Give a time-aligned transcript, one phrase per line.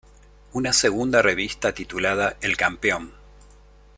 [0.53, 3.13] Una segunda revista titulada "El Campeón.